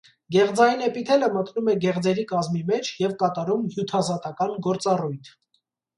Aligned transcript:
Գեղձային 0.35 0.79
էպիթելը 0.85 1.27
մտնում 1.35 1.69
է 1.73 1.75
գեղձերի 1.83 2.25
կազմի 2.31 2.61
մեջ 2.71 2.89
և 3.05 3.13
կատարում 3.21 3.69
հյութազատական 3.77 4.57
գործառույթ։ 4.69 5.31